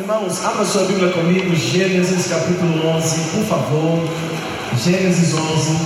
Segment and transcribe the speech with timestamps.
[0.00, 4.08] Irmãos, abra sua Bíblia comigo, Gênesis capítulo 11, por favor.
[4.82, 5.76] Gênesis 11.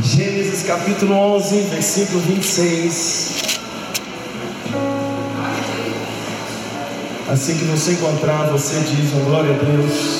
[0.00, 3.32] Gênesis capítulo 11, versículo 26.
[7.28, 10.17] Assim que você encontrar, você diz, oh, glória a Deus.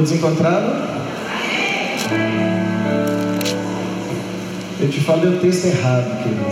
[0.00, 0.72] Todos encontraram?
[4.80, 6.49] Eu te falei o texto errado, queridos.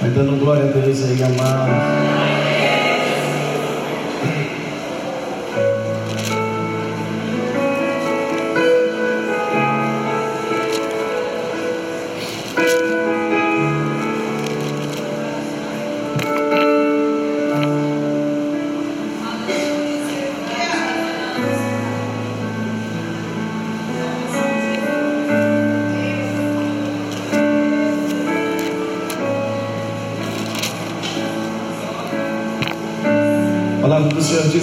[0.00, 2.29] Vai dando glória a Deus aí, amado.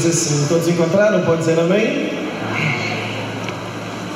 [0.08, 1.22] Assim: Todos encontraram?
[1.25, 2.12] Pode dizer amém?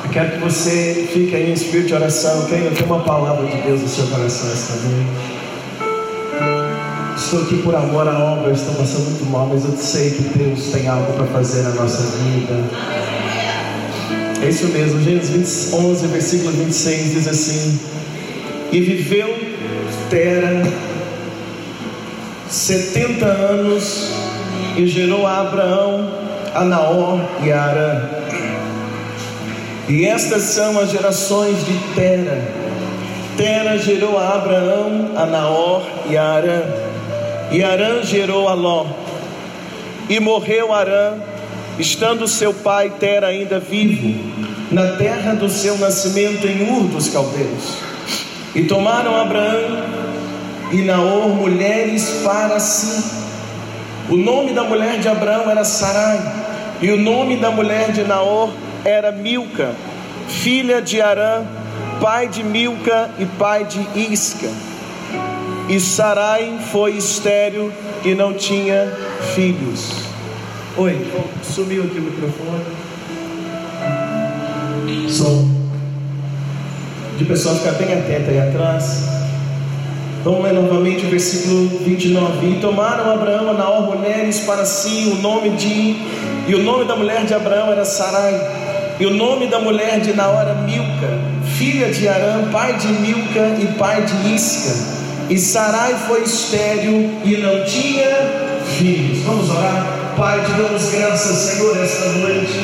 [0.04, 2.44] Eu quero que você fique aí em espírito de oração.
[2.46, 5.42] Tenha tem uma palavra de Deus no seu coração esta noite.
[7.16, 8.52] Estou aqui por amor à obra.
[8.52, 12.02] Estou passando muito mal, mas eu sei que Deus tem algo para fazer na nossa
[12.18, 12.54] vida.
[14.42, 15.00] É isso mesmo.
[15.02, 17.80] Gênesis 11, versículo 26 diz assim:
[18.72, 19.52] E viveu
[20.10, 20.62] Tera
[22.50, 24.21] 70 anos
[24.76, 26.08] e gerou a Abraão,
[26.54, 28.02] a Naor e a Arã.
[29.88, 32.42] E estas são as gerações de Tera.
[33.36, 36.62] Tera gerou a Abraão, a Naor e a Arã.
[37.50, 38.86] E Arã gerou a Ló.
[40.08, 41.14] E morreu Arã,
[41.78, 44.18] estando seu pai Tera ainda vivo,
[44.70, 47.78] na terra do seu nascimento em Ur dos Caldeus.
[48.54, 49.82] E tomaram Abraão
[50.72, 53.22] e Naor mulheres para si.
[54.08, 56.20] O nome da mulher de Abraão era Sarai,
[56.80, 58.50] e o nome da mulher de Naor
[58.84, 59.74] era Milca,
[60.28, 61.44] filha de Arã,
[62.00, 64.48] pai de Milca e pai de Isca.
[65.68, 67.72] E Sarai foi estéril
[68.04, 68.92] e não tinha
[69.34, 69.92] filhos.
[70.76, 71.06] Oi,
[71.42, 72.64] sumiu aqui o microfone.
[75.08, 75.48] Som.
[77.18, 79.11] De pessoal ficar bem atento aí atrás.
[80.24, 82.46] Vamos ler novamente o versículo 29.
[82.46, 85.96] E tomaram Abraão Naor mulheres para si, o nome de.
[86.46, 88.40] E o nome da mulher de Abraão era Sarai.
[89.00, 91.18] E o nome da mulher de Naor era Milca,
[91.56, 95.02] filha de Arã, pai de Milca e pai de Isca.
[95.28, 99.24] E Sarai foi estéril e não tinha filhos.
[99.24, 100.14] Vamos orar?
[100.16, 102.60] Pai, te damos graças, Senhor, esta noite.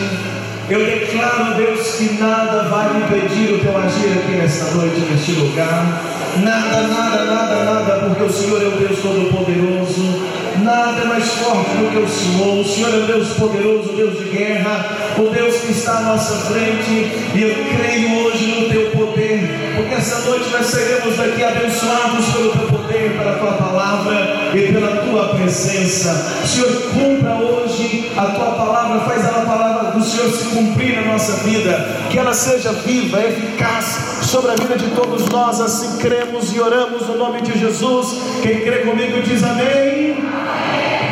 [0.71, 6.18] Eu declaro, Deus, que nada vai impedir o teu agir aqui nesta noite, neste lugar.
[6.43, 10.39] Nada, nada, nada, nada, porque o Senhor é o Deus Todo-Poderoso.
[10.63, 12.61] Nada é mais forte do que o Senhor.
[12.61, 14.87] O Senhor é o Deus poderoso, o Deus de guerra,
[15.19, 17.13] o Deus que está à nossa frente.
[17.35, 22.51] E eu creio hoje no teu poder, porque essa noite nós seremos daqui abençoados pelo
[22.51, 26.13] teu poder, pela tua palavra e pela tua presença.
[26.45, 31.33] Senhor, cumpra hoje a tua palavra, faz a palavra do Senhor se cumprir na nossa
[31.45, 35.61] vida, que ela seja viva, eficaz sobre a vida de todos nós.
[35.61, 38.21] Assim cremos e oramos no nome de Jesus.
[38.43, 40.23] Quem crê comigo diz amém.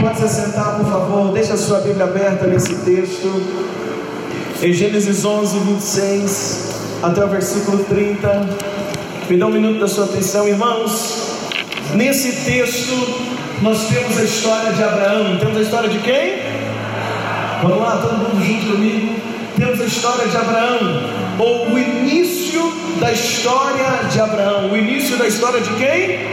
[0.01, 1.33] Pode se sentar, por favor.
[1.33, 3.43] Deixa a sua Bíblia aberta nesse texto.
[4.63, 8.49] Em Gênesis 11, 26 até o versículo 30.
[9.31, 11.33] Me dá um minuto da sua atenção, irmãos.
[11.95, 12.93] Nesse texto,
[13.63, 15.39] nós temos a história de Abraão.
[15.39, 16.43] Temos a história de quem?
[17.63, 19.16] Vamos lá, todo mundo junto comigo.
[19.87, 21.03] História de Abraão,
[21.39, 22.63] ou o início
[23.01, 24.71] da história de Abraão.
[24.71, 26.27] O início da história de quem?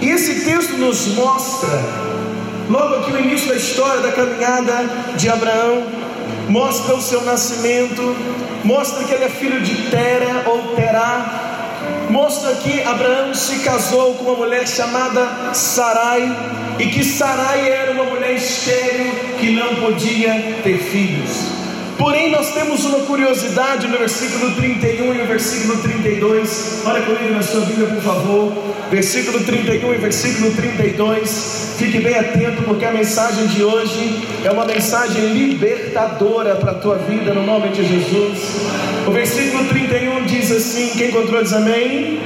[0.00, 1.80] E esse texto nos mostra,
[2.68, 5.84] logo aqui o início da história da caminhada de Abraão,
[6.48, 8.16] mostra o seu nascimento,
[8.64, 14.24] mostra que ele é filho de Tera ou Terá, mostra que Abraão se casou com
[14.24, 16.36] uma mulher chamada Sarai
[16.80, 21.61] e que Sarai era uma mulher estéril que não podia ter filhos.
[22.02, 26.82] Porém, nós temos uma curiosidade no versículo 31 e no versículo 32.
[26.84, 28.52] Olha comigo na sua Bíblia, por favor.
[28.90, 31.76] Versículo 31 e versículo 32.
[31.78, 36.96] Fique bem atento, porque a mensagem de hoje é uma mensagem libertadora para a tua
[36.96, 38.66] vida, no nome de Jesus.
[39.06, 42.20] O versículo 31 diz assim: Quem encontrou diz amém?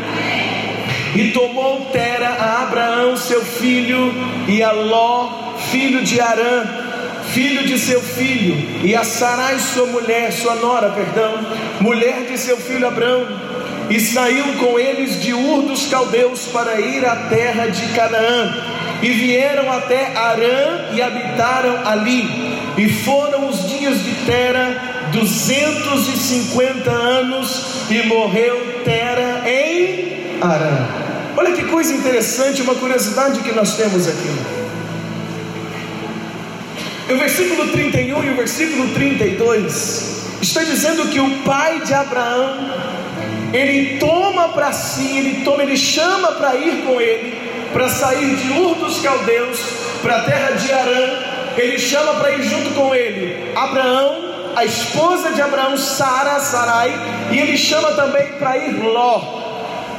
[1.15, 4.11] E tomou Tera a Abraão, seu filho,
[4.49, 6.86] e a Ló, filho de Arã,
[7.37, 11.35] filho de seu filho, e a Sarai, sua mulher, sua nora, perdão,
[11.83, 13.27] mulher de seu filho Abraão,
[13.91, 18.55] e saiu com eles de Ur dos Caldeus para ir à terra de Canaã,
[19.03, 22.27] e vieram até Arã e habitaram ali,
[22.79, 30.89] e foram os dias de Tera 250 anos, e morreu Tera em Arã.
[31.37, 34.66] Olha que coisa interessante, uma curiosidade que nós temos aqui.
[37.09, 42.59] O versículo 31 e o versículo 32 está dizendo que o pai de Abraão
[43.53, 47.39] ele toma para si, ele toma, ele chama para ir com ele,
[47.73, 49.61] para sair de Ur dos Caldeus
[50.03, 51.11] para a terra de Arã.
[51.57, 56.93] Ele chama para ir junto com ele Abraão, a esposa de Abraão, Sara, Sarai,
[57.31, 59.45] e ele chama também para ir Ló.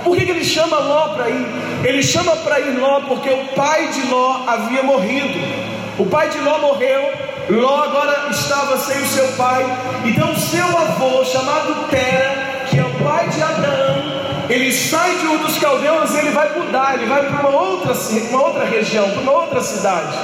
[0.03, 1.45] Por que, que ele chama Ló para ir?
[1.85, 5.76] Ele chama para ir Ló porque o pai de Ló havia morrido.
[5.97, 7.11] O pai de Ló morreu,
[7.49, 9.65] Ló agora estava sem o seu pai,
[10.05, 14.17] então seu avô, chamado Tera, que é o pai de Abraão,
[14.47, 17.93] ele sai de um dos caldeus e ele vai mudar, ele vai para uma outra,
[18.29, 20.15] uma outra região, para uma outra cidade.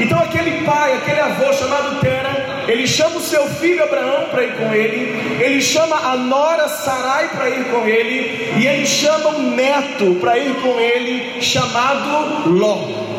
[0.00, 4.56] Então aquele pai, aquele avô chamado Tera, ele chama o seu filho Abraão para ir
[4.56, 9.54] com ele, ele chama a nora Sarai para ir com ele, e ele chama um
[9.54, 13.11] neto para ir com ele, chamado Ló.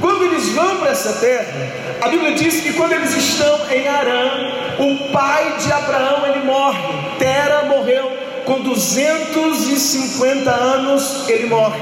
[0.00, 1.52] Quando eles vão para essa terra,
[2.00, 4.30] a Bíblia diz que quando eles estão em Arã,
[4.78, 6.80] o pai de Abraão ele morre.
[7.18, 8.10] Tera morreu
[8.44, 11.80] com 250 anos, ele morre.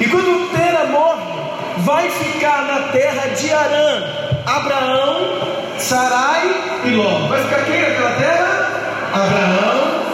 [0.00, 1.22] E quando Tera morre,
[1.78, 7.28] vai ficar na terra de Arã Abraão, Sarai e Ló.
[7.28, 8.70] Vai ficar quem naquela terra?
[9.14, 10.04] Abraão.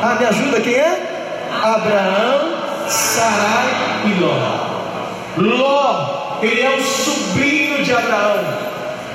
[0.00, 1.02] Ah, me ajuda quem é?
[1.60, 3.66] Abraão, Sarai
[4.06, 4.67] e Ló.
[5.40, 8.44] Ló, ele é o sobrinho de Abraão,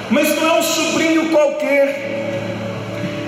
[0.10, 2.34] mas não é um sobrinho qualquer,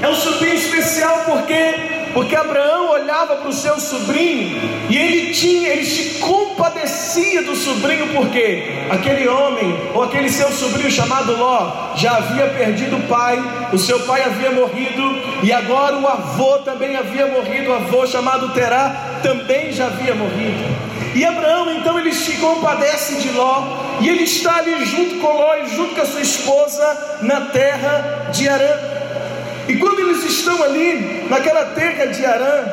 [0.02, 4.58] é um sobrinho especial porque porque Abraão olhava para o seu sobrinho
[4.90, 10.90] e ele tinha, ele se compadecia do sobrinho, porque aquele homem ou aquele seu sobrinho
[10.90, 13.38] chamado Ló já havia perdido o pai,
[13.74, 15.04] o seu pai havia morrido
[15.44, 20.85] e agora o avô também havia morrido, o avô chamado Terá também já havia morrido.
[21.16, 23.64] E Abraão então ele se compadece de Ló
[24.02, 28.28] e ele está ali junto com Ló e junto com a sua esposa na terra
[28.34, 28.78] de Arã.
[29.70, 32.66] E quando eles estão ali naquela terra de Arã,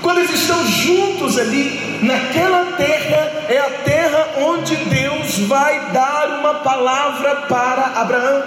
[0.00, 6.54] quando eles estão juntos ali, naquela terra é a terra onde Deus vai dar uma
[6.54, 8.42] palavra para Abraão.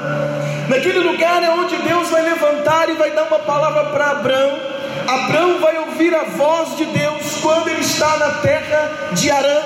[0.69, 4.72] Naquele lugar é onde Deus vai levantar e vai dar uma palavra para Abraão
[5.07, 9.61] Abraão vai ouvir a voz de Deus quando ele está na terra de Arã.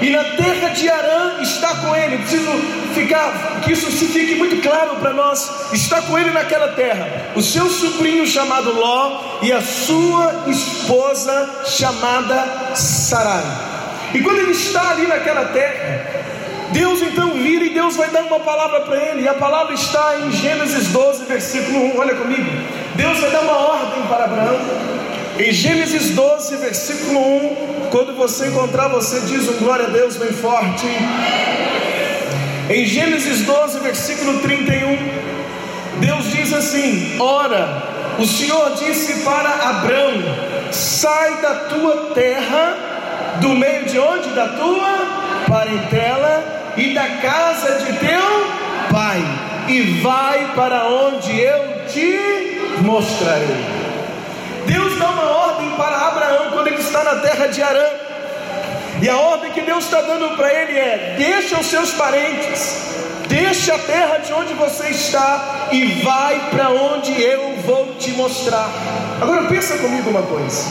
[0.00, 2.18] E na terra de Arã está com ele.
[2.18, 2.50] Preciso
[2.94, 5.72] ficar que isso fique muito claro para nós.
[5.72, 7.32] Está com ele naquela terra.
[7.34, 13.42] O seu sobrinho chamado Ló e a sua esposa chamada Sarai.
[14.14, 16.06] E quando ele está ali naquela terra,
[16.72, 19.22] Deus então vira e Deus vai dar uma palavra para ele.
[19.22, 21.98] E a palavra está em Gênesis 12, versículo 1.
[21.98, 22.48] Olha comigo.
[22.94, 24.58] Deus vai dar uma ordem para Abraão.
[25.38, 27.88] Em Gênesis 12, versículo 1.
[27.90, 30.86] Quando você encontrar, você diz um glória a Deus bem forte.
[32.68, 34.98] Em Gênesis 12, versículo 31.
[36.00, 37.82] Deus diz assim: Ora,
[38.18, 40.12] o Senhor disse para Abraão:
[40.72, 42.76] Sai da tua terra,
[43.40, 44.28] do meio de onde?
[44.30, 49.22] Da tua parentela e da casa de teu pai,
[49.68, 53.64] e vai para onde eu te mostrarei.
[54.66, 57.88] Deus dá uma ordem para Abraão quando ele está na terra de Arã.
[59.00, 62.88] E a ordem que Deus está dando para ele é: deixa os seus parentes,
[63.28, 68.70] Deixa a terra de onde você está e vai para onde eu vou te mostrar.
[69.20, 70.64] Agora pensa comigo uma coisa.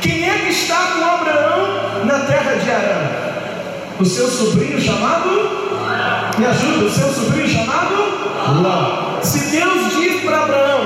[0.00, 3.10] Quem é que está com Abraão na terra de Arã?
[4.00, 5.73] O seu sobrinho chamado?
[6.38, 7.94] Me ajuda, o seu sobrinho chamado?
[8.62, 9.20] Ló.
[9.22, 10.80] Se Deus diz para Abraão: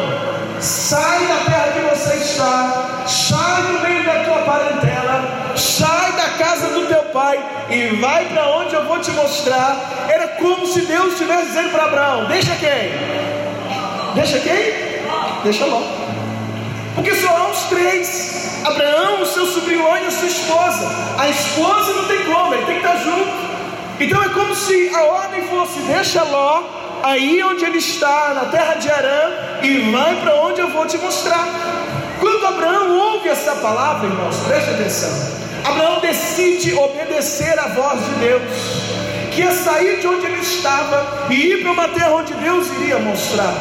[0.60, 6.68] sai da terra que você está, sai do meio da tua parentela, sai da casa
[6.68, 10.06] do teu pai e vai para onde eu vou te mostrar.
[10.08, 12.92] Era como se Deus estivesse dizendo para Abraão: deixa quem?
[14.14, 14.88] Deixa quem?
[15.44, 15.82] Deixa Ló.
[16.94, 20.88] Porque só há os três: Abraão, o seu sobrinho Ló e a sua esposa.
[21.18, 23.47] A esposa não tem como, ele tem que estar junto.
[24.00, 26.62] Então é como se a ordem fosse: deixa Ló
[27.02, 29.30] aí onde ele está, na terra de Arã,
[29.62, 31.48] e vai para onde eu vou te mostrar.
[32.20, 35.38] Quando Abraão ouve essa palavra, irmãos, preste atenção.
[35.64, 38.42] Abraão decide obedecer à voz de Deus,
[39.32, 42.98] que é sair de onde ele estava e ir para uma terra onde Deus iria
[42.98, 43.54] mostrar.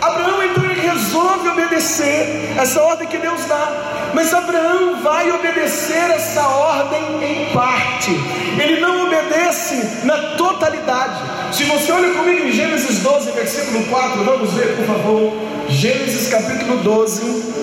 [0.00, 6.46] Abraão então ele resolve obedecer essa ordem que Deus dá, mas Abraão vai obedecer essa
[6.46, 8.10] ordem em parte,
[8.58, 11.20] ele não obedece na totalidade.
[11.52, 15.32] Se você olha comigo em Gênesis 12, versículo 4, vamos ver por favor,
[15.68, 17.54] Gênesis capítulo 12,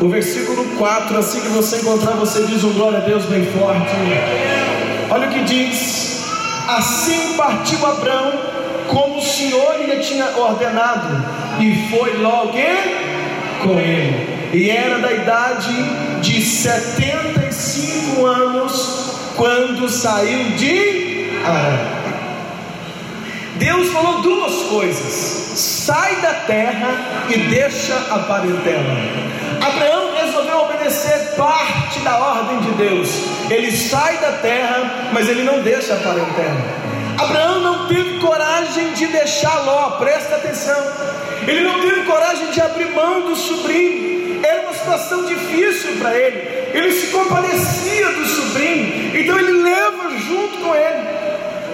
[0.00, 3.90] o versículo 4, assim que você encontrar, você diz um glória a Deus bem forte.
[5.10, 6.24] Olha o que diz:
[6.68, 8.32] Assim partiu Abraão,
[8.88, 11.08] como o Senhor lhe tinha ordenado,
[11.60, 12.58] e foi logo
[13.62, 14.33] com ele.
[14.54, 15.74] E era da idade
[16.20, 21.78] de 75 anos quando saiu de Arã.
[23.56, 28.94] Deus falou duas coisas: sai da terra e deixa a parentela.
[29.60, 33.10] Abraão resolveu obedecer parte da ordem de Deus.
[33.50, 36.84] Ele sai da terra, mas ele não deixa a parentela.
[37.18, 40.80] Abraão não teve coragem de deixar Ló, presta atenção.
[41.44, 44.14] Ele não teve coragem de abrir mão do sobrinho.
[44.44, 46.38] Era uma situação difícil para ele.
[46.74, 51.24] Ele se compadecia do sobrinho, então ele leva junto com ele.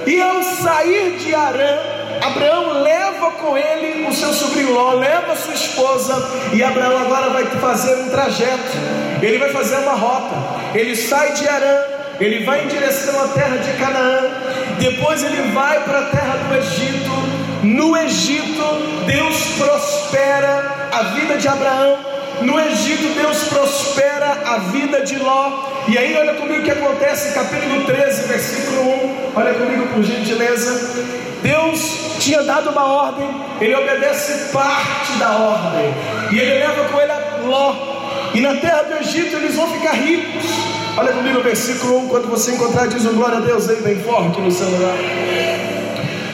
[0.06, 1.78] E ao sair de Arã,
[2.22, 6.14] Abraão leva com ele o seu sobrinho Ló, leva sua esposa,
[6.52, 8.76] e Abraão agora vai fazer um trajeto,
[9.22, 10.36] ele vai fazer uma rota.
[10.74, 11.78] Ele sai de Arã,
[12.20, 14.30] ele vai em direção à terra de Canaã,
[14.78, 17.40] depois ele vai para a terra do Egito.
[17.62, 18.62] No Egito,
[19.06, 22.19] Deus prospera a vida de Abraão.
[22.42, 25.68] No Egito, Deus prospera a vida de Ló.
[25.88, 29.32] E aí, olha comigo o que acontece, capítulo 13, versículo 1.
[29.34, 31.04] Olha comigo, por gentileza.
[31.42, 33.28] Deus tinha dado uma ordem,
[33.60, 35.94] ele obedece parte da ordem,
[36.32, 37.74] e ele leva com ele a Ló.
[38.34, 40.44] E na terra do Egito eles vão ficar ricos.
[40.96, 44.00] Olha comigo o versículo 1, quando você encontrar, diz um glória a Deus aí bem
[44.02, 45.79] forte no seu lugar.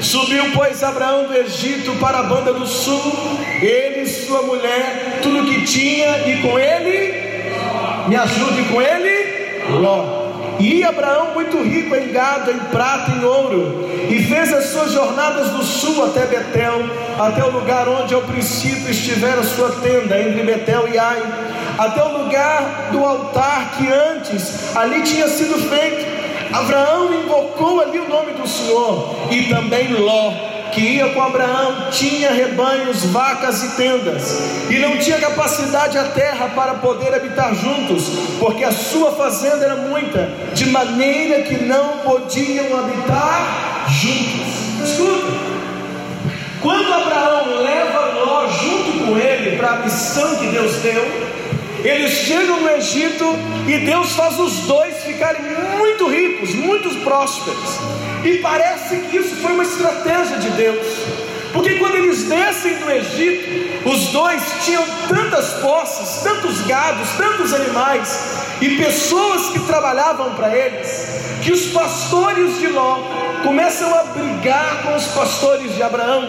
[0.06, 3.12] Subiu, pois, Abraão do Egito para a banda do sul,
[3.60, 7.12] ele sua mulher, tudo que tinha, e com ele,
[8.06, 10.26] me ajude com ele, Ló.
[10.60, 15.50] E Abraão, muito rico em gado, em prata, em ouro, e fez as suas jornadas
[15.50, 16.84] do sul até Betel,
[17.18, 21.20] até o lugar onde ao princípio estivera sua tenda, entre Betel e Ai,
[21.78, 26.15] até o lugar do altar que antes ali tinha sido feito.
[26.56, 30.32] Abraão invocou ali o nome do Senhor, e também Ló
[30.72, 36.50] que ia com Abraão tinha rebanhos, vacas e tendas, e não tinha capacidade a terra
[36.54, 38.04] para poder habitar juntos,
[38.38, 44.90] porque a sua fazenda era muita, de maneira que não podiam habitar juntos.
[44.90, 45.32] Escuta,
[46.60, 51.25] quando Abraão leva Ló junto com ele para a missão que Deus deu,
[51.88, 53.24] eles chegam no Egito
[53.68, 55.42] e Deus faz os dois ficarem
[55.78, 57.78] muito ricos, muito prósperos.
[58.24, 60.86] E parece que isso foi uma estratégia de Deus.
[61.52, 68.36] Porque quando eles descem do Egito, os dois tinham tantas posses, tantos gados, tantos animais
[68.60, 72.98] e pessoas que trabalhavam para eles, que os pastores de Ló
[73.42, 76.24] começam a brigar com os pastores de Abraão.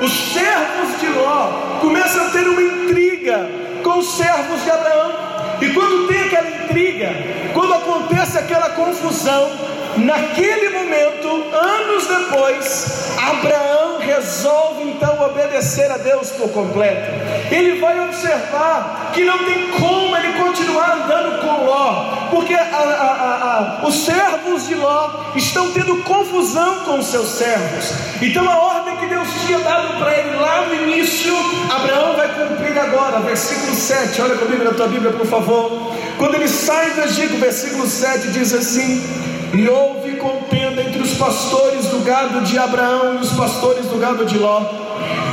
[0.00, 5.12] Os servos de Ló começam a ter uma intriga com os servos de Abraão.
[5.60, 7.10] E quando tem aquela intriga,
[7.52, 9.50] quando acontece aquela confusão,
[9.98, 17.10] naquele momento, anos depois, Abraão resolve então obedecer a Deus por completo.
[17.50, 23.80] Ele vai observar que não tem como ele continuar andando com Ló, porque a, a,
[23.82, 27.92] a, os servos de Ló estão tendo confusão com os seus servos.
[28.20, 31.34] Então a ordem que Deus tinha dado para ele lá no início,
[31.70, 33.20] Abraão vai cumprir agora.
[33.20, 35.92] Versículo 7, olha comigo na tua Bíblia, por favor.
[36.18, 39.02] Quando ele sai do Egito, versículo 7 diz assim:
[39.54, 44.24] E houve contenda entre os pastores do gado de Abraão e os pastores do gado
[44.24, 44.62] de Ló.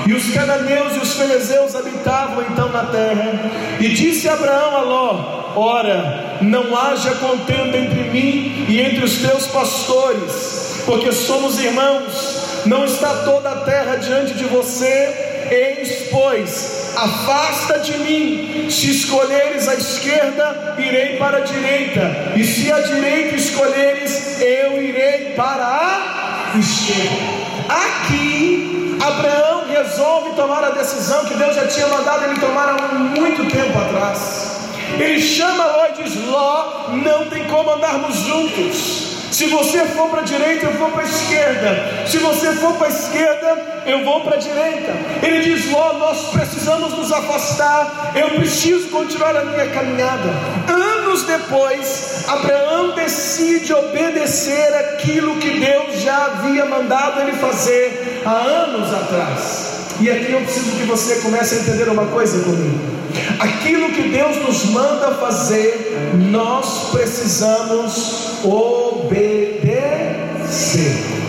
[0.06, 3.78] E os cananeus e os filisteus habitavam então na terra.
[3.80, 9.48] E disse Abraão a Ló: Ora, não haja contenda entre mim e entre os teus
[9.48, 12.40] pastores, porque somos irmãos.
[12.66, 15.48] Não está toda a terra diante de você.
[15.50, 18.70] Eis, pois, afasta de mim.
[18.70, 25.34] Se escolheres a esquerda, irei para a direita, e se a direita escolheres, eu irei
[25.36, 27.40] para a esquerda.
[27.70, 33.50] Aqui, Abraão resolve tomar a decisão que Deus já tinha mandado ele tomar há muito
[33.50, 34.60] tempo atrás.
[35.00, 39.09] Ele chama Ló e diz: Ló, não tem como andarmos juntos.
[39.32, 42.08] Se você for para a direita, eu vou para a esquerda.
[42.08, 44.92] Se você for para a esquerda, eu vou para a direita.
[45.22, 48.12] Ele diz: Ló, nós precisamos nos afastar.
[48.16, 50.30] Eu preciso continuar a minha caminhada.
[50.68, 58.94] Anos depois, Abraão decide obedecer aquilo que Deus já havia mandado ele fazer há anos
[58.94, 59.70] atrás.
[60.00, 62.99] E aqui eu preciso que você comece a entender uma coisa comigo.
[63.40, 69.80] Aquilo que Deus nos manda fazer, nós precisamos obedecer.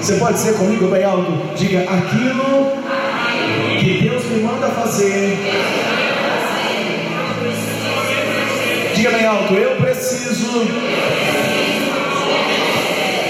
[0.00, 1.32] Você pode dizer comigo bem alto?
[1.56, 2.72] Diga aquilo
[3.78, 5.38] que Deus me manda fazer.
[8.94, 10.66] Diga bem alto, eu preciso.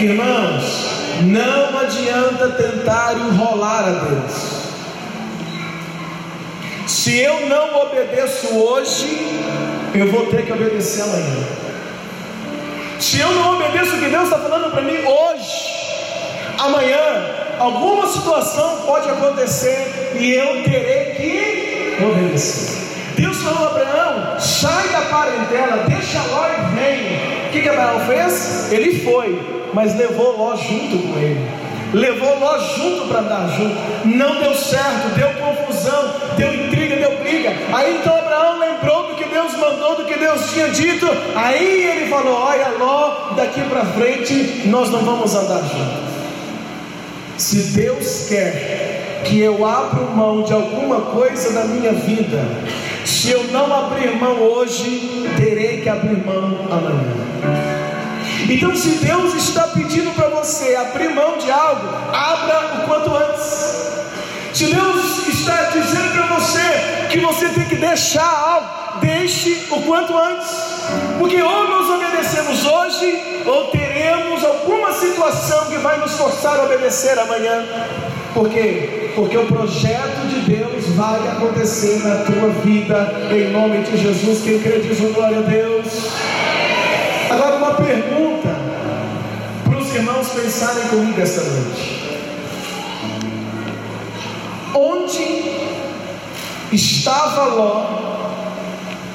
[0.00, 0.90] Irmãos,
[1.23, 4.60] não adianta tentar enrolar a Deus.
[7.00, 9.40] Se eu não obedeço hoje,
[9.95, 11.47] eu vou ter que obedecer amanhã.
[12.99, 16.99] Se eu não obedeço o que Deus está falando para mim hoje, amanhã,
[17.59, 22.76] alguma situação pode acontecer e eu terei que obedecer.
[23.16, 27.47] Deus falou a Abraão: sai da parentela, deixa Ló e vem.
[27.47, 28.71] O que, que Abraão fez?
[28.71, 29.40] Ele foi,
[29.73, 35.09] mas levou Ló junto com ele levou Ló junto para andar junto, não deu certo,
[35.16, 36.80] deu confusão, deu intriga.
[37.73, 41.07] Aí então Abraão lembrou do que Deus mandou, do que Deus tinha dito.
[41.35, 46.11] Aí ele falou: Olha, Ló, daqui para frente nós não vamos andar juntos.
[47.37, 52.45] Se Deus quer que eu abra mão de alguma coisa da minha vida,
[53.04, 57.30] se eu não abrir mão hoje, terei que abrir mão amanhã.
[58.49, 63.91] Então, se Deus está pedindo para você abrir mão de algo, abra o quanto antes.
[64.52, 70.17] Se Deus está dizendo para você que você tem que deixar algo, deixe o quanto
[70.17, 70.49] antes.
[71.19, 77.19] Porque ou nós obedecemos hoje, ou teremos alguma situação que vai nos forçar a obedecer
[77.19, 77.67] amanhã.
[78.33, 79.11] Por quê?
[79.17, 84.43] Porque o projeto de Deus vai acontecer na tua vida, em nome de Jesus.
[84.43, 86.11] Quem crê diz glória a Deus.
[87.29, 88.49] Agora, uma pergunta
[89.65, 92.19] para os irmãos pensarem comigo esta noite:
[94.75, 95.60] Onde
[96.73, 98.00] estava Ló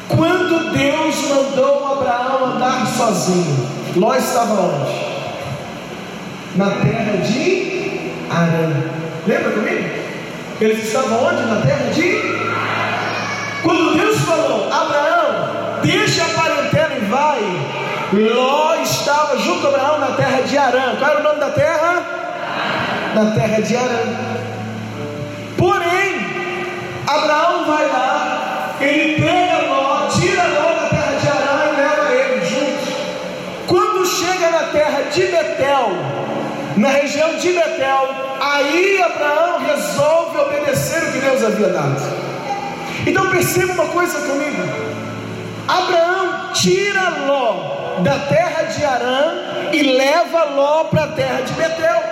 [0.07, 3.67] quando Deus mandou Abraão andar sozinho?
[3.95, 5.15] Ló estava onde?
[6.55, 8.71] Na terra de Arã.
[9.25, 9.89] Lembra comigo?
[10.61, 11.41] Eles estavam onde?
[11.41, 12.21] Na terra de
[13.63, 17.41] Quando Deus falou, Abraão, deixa a parentela e vai,
[18.13, 20.95] Ló estava junto a Abraão na terra de Arã.
[20.97, 22.03] Qual era o nome da terra?
[23.15, 24.54] Na terra de Arã.
[27.15, 32.45] Abraão vai lá, ele pega Ló, tira Ló da terra de Arã e leva ele
[32.45, 33.67] junto.
[33.67, 35.91] Quando chega na terra de Betel,
[36.77, 38.09] na região de Betel,
[38.41, 42.01] aí Abraão resolve obedecer o que Deus havia dado.
[43.07, 44.63] Então perceba uma coisa comigo.
[45.67, 49.33] Abraão tira Ló da terra de Arã
[49.71, 52.03] e leva Ló para a terra de Betel.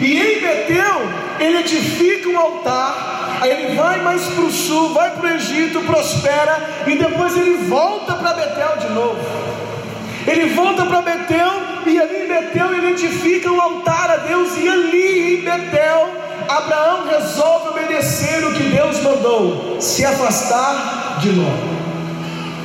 [0.00, 1.02] E em Betel
[1.38, 5.80] ele edifica um altar, aí ele vai mais para o sul, vai para o Egito,
[5.82, 9.18] prospera, e depois ele volta para Betel de novo.
[10.26, 11.50] Ele volta para Betel
[11.86, 17.06] e ali em Betel ele edifica um altar a Deus, e ali em Betel Abraão
[17.06, 21.52] resolve obedecer o que Deus mandou, se afastar de Ló.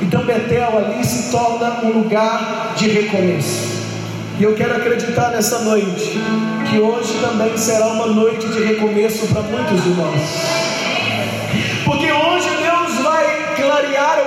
[0.02, 3.76] Então Betel ali se torna um lugar de recomeço.
[4.38, 6.20] E eu quero acreditar nessa noite
[6.68, 10.65] que hoje também será uma noite de recomeço para muitos de nós.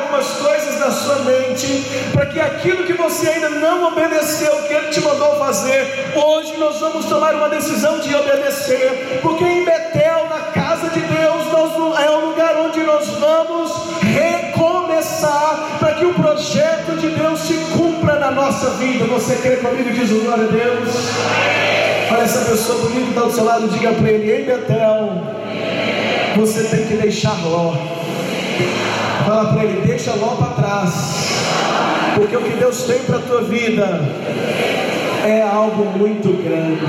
[0.10, 4.88] Algumas coisas na sua mente, para que aquilo que você ainda não obedeceu, que Ele
[4.88, 10.52] te mandou fazer, hoje nós vamos tomar uma decisão de obedecer, porque em Betel, na
[10.52, 16.98] casa de Deus, nós, é o lugar onde nós vamos recomeçar para que o projeto
[16.98, 19.06] de Deus se cumpra na nossa vida.
[19.06, 20.90] Você crê comigo e diz glória a Deus?
[22.12, 25.24] Olha essa pessoa bonita que está do seu lado, diga para ele, em Betel,
[26.36, 27.74] você tem que deixar Ló.
[29.30, 31.44] Fala para ele, deixa Ló para trás.
[32.16, 34.02] Porque o que Deus tem para a tua vida
[35.24, 36.84] é algo muito grande.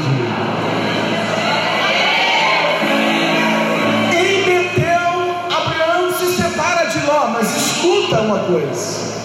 [4.11, 9.21] Em Betel, Abraão se separa de Ló, mas escuta uma coisa.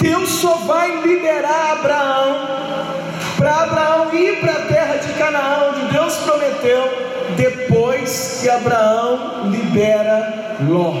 [0.00, 2.48] Deus só vai liberar Abraão
[3.36, 6.90] para Abraão ir para a terra de Canaã, onde Deus prometeu,
[7.36, 10.94] depois que Abraão libera Ló.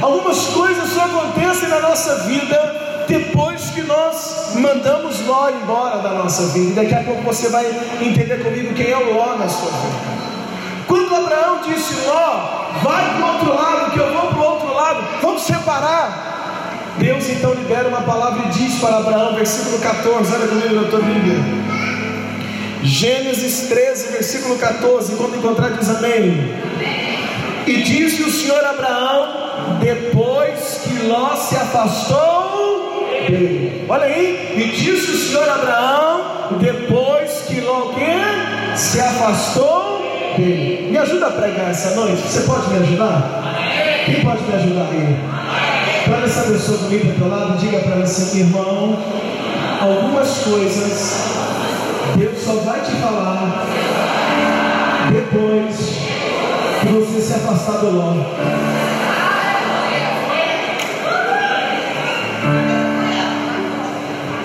[0.00, 6.46] Algumas coisas só acontecem na nossa vida depois que nós mandamos Ló embora da nossa
[6.48, 6.82] vida.
[6.82, 7.66] Daqui a pouco você vai
[8.00, 10.18] entender comigo quem é o Ló na sua vida.
[10.86, 14.74] Quando Abraão disse: Ló, vai para o outro lado, que eu vou para o outro
[14.74, 16.28] lado, vamos separar.
[16.98, 21.00] Deus então libera uma palavra e diz para Abraão, versículo 14, olha comigo na tua
[21.00, 21.36] Bíblia.
[22.82, 26.54] Gênesis 13, versículo 14, quando encontrar diz amém.
[27.68, 33.84] E disse o Senhor Abraão, depois que Ló se afastou dele.
[33.86, 37.92] Olha aí, e disse o Senhor Abraão, depois que Ló
[38.74, 40.00] se afastou
[40.38, 40.88] dele.
[40.90, 42.22] Me ajuda a pregar essa noite?
[42.22, 44.02] Você pode me ajudar?
[44.06, 45.16] Quem pode me ajudar aí?
[46.06, 48.98] Para essa pessoa bonita do teu lado, diga para ela assim, irmão,
[49.78, 51.38] algumas coisas
[52.16, 53.66] Deus só vai te falar
[56.80, 58.14] que você se afastar do Ló.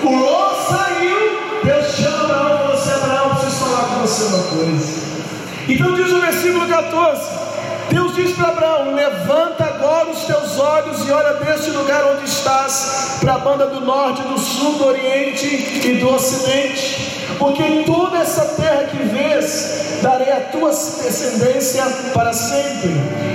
[0.02, 5.04] O Ló saiu, Deus chama Abraão, você Abraão, preciso falar com você uma coisa.
[5.68, 7.22] Então diz o versículo 14.
[7.90, 13.18] Deus diz para Abraão: Levanta agora os teus olhos e olha deste lugar onde estás,
[13.20, 17.22] para a banda do norte, do sul, do oriente e do ocidente.
[17.38, 22.90] Porque toda essa terra que vês, darei a tua descendência para sempre,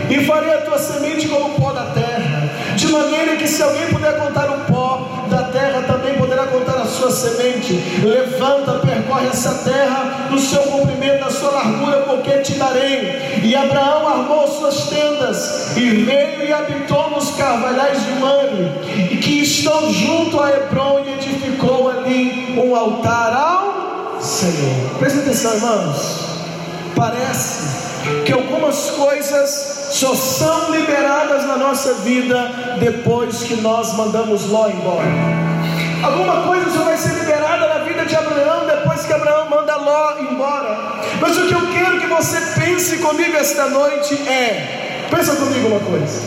[0.07, 3.87] e farei a tua semente como o pó da terra, de maneira que se alguém
[3.87, 7.73] puder contar o pó da terra, também poderá contar a sua semente.
[8.03, 13.41] Levanta, percorre essa terra no seu comprimento, na sua largura, porque te darei.
[13.43, 19.91] E Abraão armou suas tendas e veio e habitou nos carvalhais de Mane, que estão
[19.91, 24.97] junto a Hebron, e edificou ali um altar ao Senhor.
[24.99, 26.28] Presta atenção, irmãos.
[26.99, 34.67] Parece que algumas coisas só são liberadas na nossa vida depois que nós mandamos Ló
[34.67, 35.07] embora.
[36.03, 40.19] Alguma coisa só vai ser liberada na vida de Abraão depois que Abraão manda Ló
[40.19, 40.77] embora.
[41.21, 45.79] Mas o que eu quero que você pense comigo esta noite é: pensa comigo uma
[45.79, 46.21] coisa.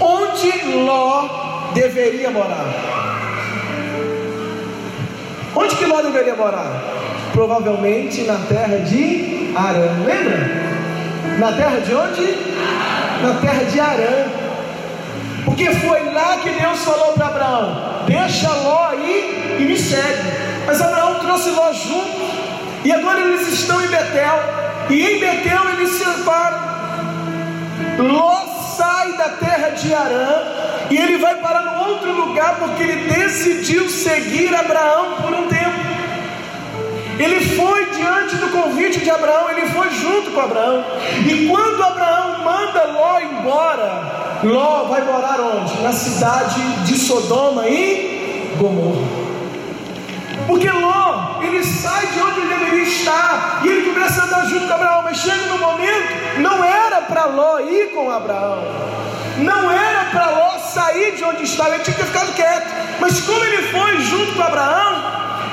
[0.00, 2.64] Onde Ló deveria morar?
[5.54, 6.82] Onde que Ló deveria morar?
[7.34, 9.88] Provavelmente na terra de Arã.
[10.04, 11.38] Lembra?
[11.38, 12.36] Na terra de onde?
[13.22, 14.46] Na terra de Arã.
[15.44, 20.32] Porque foi lá que Deus falou para Abraão: Deixa Ló aí e me segue.
[20.66, 22.26] Mas Abraão trouxe Ló junto.
[22.84, 24.38] E agora eles estão em Betel.
[24.90, 26.58] E em Betel eles se separam.
[27.98, 28.44] Ló
[28.76, 30.56] sai da terra de Arã.
[30.90, 35.55] E ele vai parar no outro lugar porque ele decidiu seguir Abraão por um tempo.
[37.18, 40.84] Ele foi diante do convite de Abraão, ele foi junto com Abraão.
[41.26, 45.80] E quando Abraão manda Ló embora, Ló vai morar onde?
[45.82, 49.26] Na cidade de Sodoma e Gomorra.
[50.46, 54.66] Porque Ló, ele sai de onde ele deveria estar e ele começa a andar junto
[54.66, 58.62] com Abraão, mas chega no momento, não era para Ló ir com Abraão,
[59.38, 62.66] não era para Ló sair de onde estava, ele tinha que ter ficado quieto,
[63.00, 65.02] mas como ele foi junto com Abraão,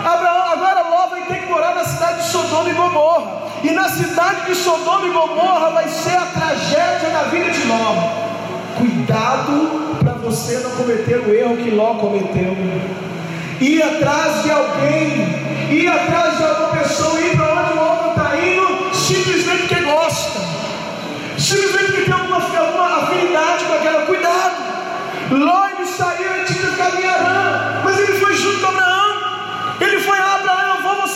[0.04, 3.44] Abraão, agora Ló vai ter que morar na cidade de Sodoma e Gomorra.
[3.64, 8.34] E na cidade de Sodoma e Gomorra vai ser a tragédia na vida de Ló.
[8.78, 12.58] Cuidado para você não cometer o erro que Ló cometeu.
[13.62, 18.36] Ir atrás de alguém, ir atrás de alguma pessoa, ir para onde o outro está
[18.38, 20.40] indo, simplesmente porque gosta,
[21.38, 24.06] simplesmente porque tem alguma, alguma afinidade com aquela.
[24.06, 24.74] Cuidado!
[25.32, 26.76] Ló ele saiu, ele tinha que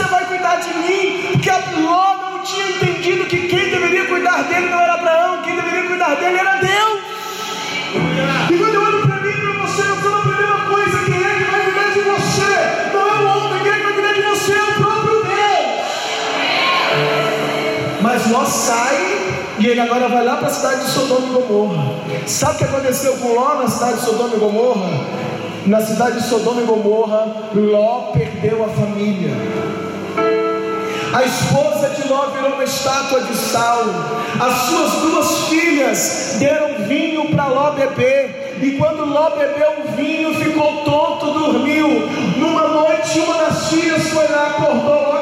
[0.07, 1.49] vai cuidar de mim, porque
[1.81, 6.15] Ló não tinha entendido que quem deveria cuidar dele não era Abraão, quem deveria cuidar
[6.15, 6.99] dele era Deus.
[8.49, 11.15] E quando eu olho para mim e para você, eu estou aprendendo uma coisa: quem
[11.15, 12.51] é que vai cuidar de você?
[12.93, 15.37] Não é o homem, quem é que vai cuidar de você é o próprio Deus.
[18.01, 18.97] Mas Ló sai
[19.59, 21.93] e ele agora vai lá para a cidade de Sodoma e Gomorra.
[22.25, 25.37] Sabe o que aconteceu com Ló na cidade de Sodoma e Gomorra?
[25.67, 29.31] na cidade de Sodoma e Gomorra, Ló perdeu a família.
[31.17, 33.85] A esposa de Ló virou uma estátua de sal.
[34.39, 38.59] As suas duas filhas deram vinho para Ló beber.
[38.61, 42.07] E quando Ló bebeu o vinho, ficou tonto, dormiu.
[42.37, 45.21] Numa noite, uma das filhas foi lá, acordou, Ló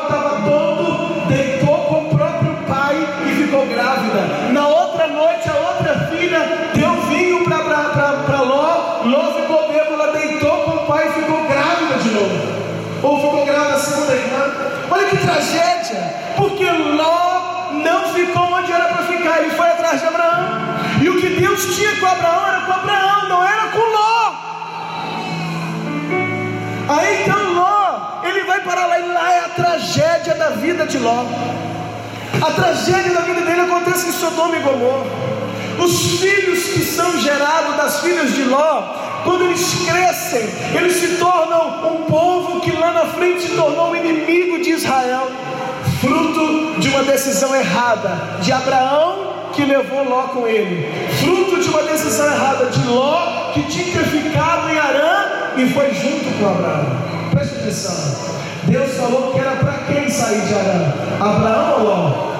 [19.25, 20.45] ficar, ele foi atrás de Abraão.
[21.01, 24.33] E o que Deus tinha com Abraão era com Abraão, não era com Ló.
[26.88, 30.99] Aí então Ló, ele vai para lá e lá é a tragédia da vida de
[30.99, 31.25] Ló.
[32.41, 35.05] A tragédia da vida dele acontece em Sodoma e Gomorra.
[35.79, 38.83] Os filhos que são gerados das filhas de Ló,
[39.23, 43.95] quando eles crescem, eles se tornam um povo que lá na frente se tornou um
[43.95, 45.31] inimigo de Israel,
[45.99, 49.14] fruto de uma decisão errada de Abraão
[49.56, 50.88] que levou Ló com ele,
[51.20, 56.38] fruto de uma decisão errada de Ló que tinha ficado em Arã e foi junto
[56.38, 56.86] com Abraão.
[57.32, 58.36] Preste atenção.
[58.63, 60.94] Deus falou que era para quem sair de Arã?
[61.22, 62.36] Abraão ou Ló?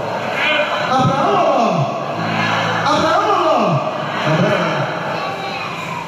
[0.92, 1.96] Abraão ou Ló?
[2.86, 3.60] Abraão ou Ló?
[4.34, 4.88] Abraão.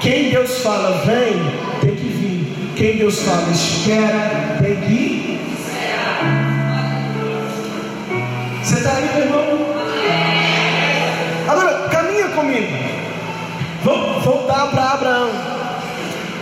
[0.01, 1.33] Quem Deus fala vem,
[1.81, 2.73] tem que vir.
[2.75, 5.27] Quem Deus fala espera, tem que ir.
[8.61, 9.76] Você está aí, meu irmão?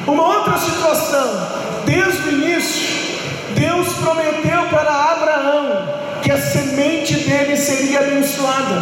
[0.08, 1.66] Uma outra situação.
[1.86, 3.20] Desde o início,
[3.56, 5.88] Deus prometeu para Abraão
[6.22, 8.82] que a semente dele seria abençoada.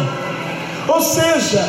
[0.88, 1.62] Ou seja,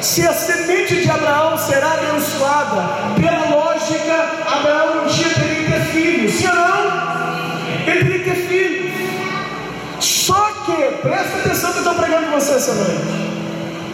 [0.00, 2.82] se a semente de Abraão será abençoada,
[3.20, 8.48] pela lógica, Abraão um dia teria que ter filhos, se não, ele teria que ter
[8.48, 8.78] filhos.
[10.00, 13.28] Só que, presta atenção que eu estou pregando com você essa noite.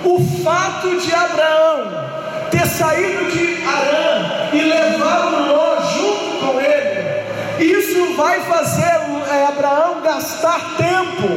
[0.04, 2.13] O fato de Abraão
[2.54, 7.24] ter saído de Arã e levado Ló junto com ele,
[7.58, 9.00] isso vai fazer
[9.32, 11.28] é, Abraão gastar tempo.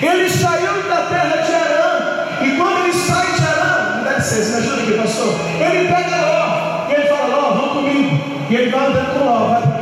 [0.00, 4.66] Ele saiu da terra de Arã, e quando ele sai de Arã, dá licença, me
[4.68, 5.34] ajuda aqui, pastor.
[5.60, 8.46] Ele pega Ló, e ele fala: Ló, vamos comigo.
[8.48, 9.77] E ele vai andando com Ló, vai para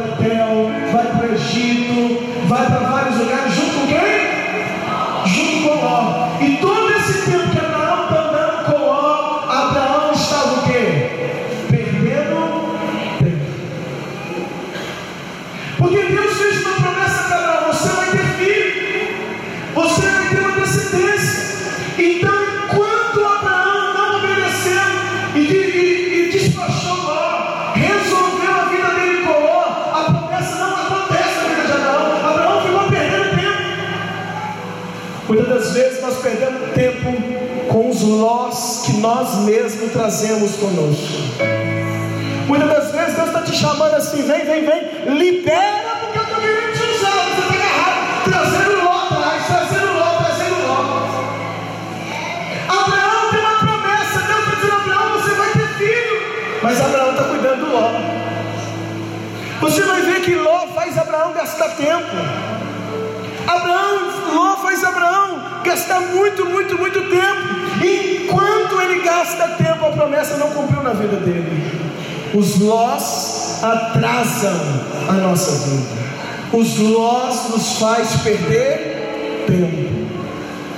[78.27, 79.87] perder tempo.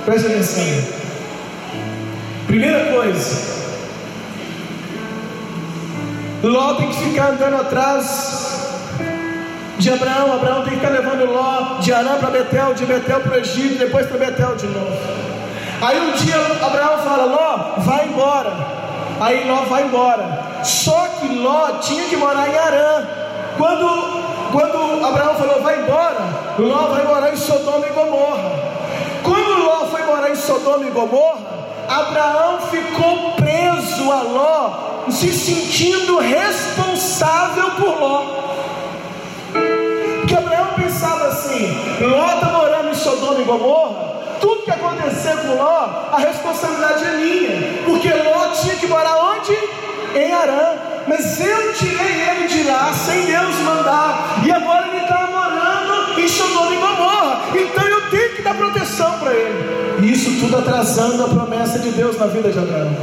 [0.05, 0.63] Presta atenção.
[2.45, 3.59] Primeira coisa.
[6.43, 8.69] Ló tem que ficar andando atrás
[9.79, 10.33] de Abraão.
[10.33, 13.79] Abraão tem que ficar levando Ló de Arã para Betel, de Betel para o Egito,
[13.79, 14.97] depois para Betel de novo.
[15.81, 18.53] Aí um dia Abraão fala: Ló, vai embora.
[19.19, 20.61] Aí Ló vai embora.
[20.63, 23.07] Só que Ló tinha que morar em Arã.
[23.57, 28.51] Quando, quando Abraão falou, vai embora, Ló vai morar em Sodoma e Gomorra.
[29.23, 31.39] Quando Ló foi morar em Sodoma e Gomorra,
[31.87, 38.23] Abraão ficou preso a Ló, se sentindo responsável por Ló.
[39.51, 41.67] Porque Abraão pensava assim:
[42.01, 47.11] Ló está morando em Sodoma e Gomorra, tudo que acontecer com Ló, a responsabilidade é
[47.11, 49.57] minha, porque Ló tinha que morar onde?
[50.15, 55.27] Em Arã, mas eu tirei ele de lá sem Deus mandar, e agora ele está
[55.27, 60.39] morando em Sodoma e Gomorra, então eu tenho que dar proteção para ele, e isso
[60.39, 62.95] tudo atrasando a promessa de Deus na vida de Abraão.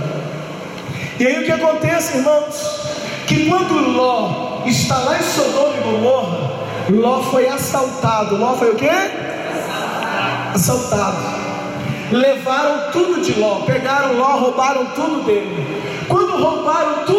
[1.18, 2.86] E aí o que acontece, irmãos?
[3.26, 6.50] que quando Ló está lá em Sodoma e Gomorra,
[6.90, 8.36] Ló foi assaltado.
[8.36, 8.90] Ló foi o quê?
[10.54, 11.18] Assaltado.
[12.12, 15.82] Levaram tudo de Ló, pegaram Ló, roubaram tudo dele.
[16.08, 17.15] Quando roubaram tudo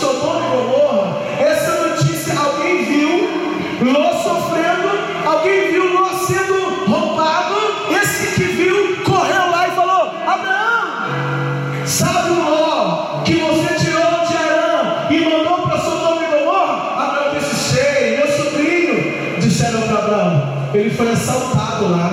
[0.00, 4.88] Sodoma e Gomorra, essa notícia alguém viu, Ló sofrendo,
[5.26, 7.56] alguém viu Ló sendo roubado,
[7.90, 15.06] esse que viu correu lá e falou: Abraão, sabe Ló que você tirou de Arã
[15.10, 17.04] e mandou para Sodoma e Gomorra?
[17.04, 20.70] Abraão disse: Sei, meu sobrinho, disseram para Abraão.
[20.72, 22.10] Ele foi assaltado lá,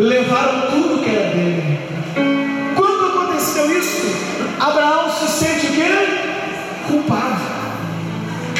[0.00, 0.29] levaram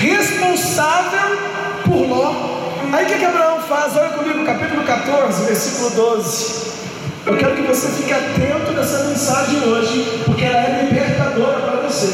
[0.00, 1.38] responsável
[1.84, 2.34] por Ló.
[2.92, 3.96] Aí o que, que Abraão faz?
[3.96, 6.70] Olha comigo, capítulo 14, versículo 12.
[7.26, 12.08] Eu quero que você fique atento nessa mensagem hoje, porque ela é libertadora para você.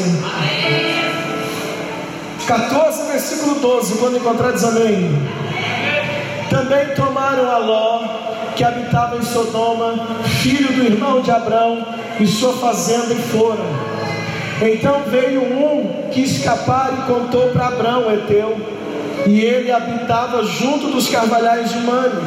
[2.45, 3.95] 14, versículo 12.
[3.95, 5.09] Quando encontrar, diz amém.
[6.49, 8.03] Também tomaram a Ló,
[8.55, 10.07] que habitava em Sodoma,
[10.41, 11.85] filho do irmão de Abrão,
[12.19, 13.96] e sua fazenda e foram.
[14.61, 18.57] Então veio um que escapar e contou para Abrão, Eteu,
[19.25, 22.21] e ele habitava junto dos carvalhais de Mane.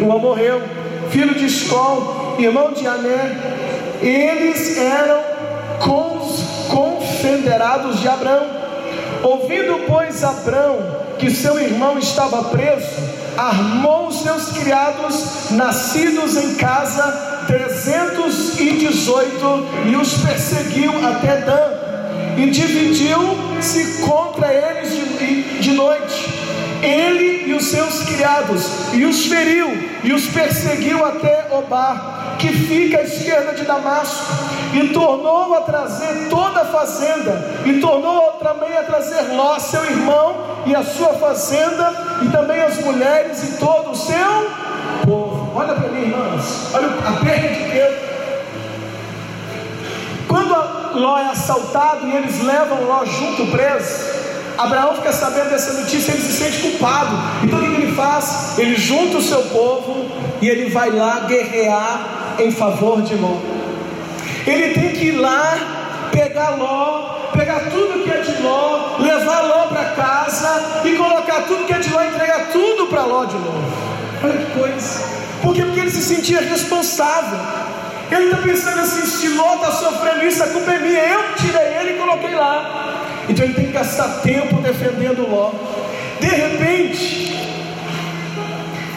[0.00, 0.62] O morreu,
[1.10, 3.36] filho de Escol, irmão de Ané.
[4.00, 5.20] Eles eram
[6.68, 8.46] confederados de Abrão.
[9.22, 13.00] Ouvindo, pois, Abrão que seu irmão estava preso,
[13.36, 21.70] armou seus criados, nascidos em casa, 318, e os perseguiu até Dan,
[22.36, 26.42] e dividiu-se contra eles de, de noite
[26.82, 29.68] ele e os seus criados, e os feriu,
[30.02, 34.26] e os perseguiu até Obar, que fica à esquerda de Damasco,
[34.74, 40.62] e tornou a trazer toda a fazenda, e tornou também a trazer Ló, seu irmão,
[40.66, 44.71] e a sua fazenda, e também as mulheres e todo o seu.
[45.54, 47.94] Olha para mim, irmãos, olha a perna de Deus.
[50.26, 54.12] Quando Ló é assaltado e eles levam Ló junto preso,
[54.56, 57.14] Abraão fica sabendo dessa notícia, ele se sente culpado.
[57.42, 58.58] Então o que ele faz?
[58.58, 60.06] Ele junta o seu povo
[60.40, 63.36] e ele vai lá guerrear em favor de Ló.
[64.46, 69.66] Ele tem que ir lá pegar Ló, pegar tudo que é de Ló, levar Ló
[69.66, 73.62] para casa e colocar tudo que é de Ló, entregar tudo para Ló de novo.
[74.22, 75.22] Olha que coisa.
[75.42, 75.64] Por quê?
[75.64, 77.38] Porque ele se sentia responsável.
[78.10, 81.00] Ele está pensando assim: se Ló está sofrendo isso, a culpa é minha.
[81.00, 83.24] Eu tirei ele e coloquei lá.
[83.28, 85.52] Então ele tem que gastar tempo defendendo Ló.
[86.20, 87.32] De repente,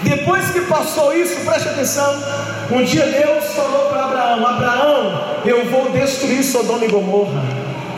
[0.03, 2.23] depois que passou isso, preste atenção.
[2.71, 7.41] Um dia Deus falou para Abraão: Abraão, eu vou destruir Sodoma e Gomorra.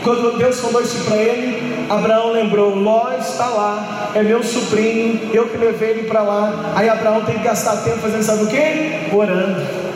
[0.04, 5.48] Quando Deus falou isso para ele, Abraão lembrou: Ló está lá, é meu sobrinho, eu
[5.48, 6.72] que levei ele para lá.
[6.74, 9.14] Aí Abraão tem que gastar tempo fazendo sabe o que?
[9.14, 9.87] Orando.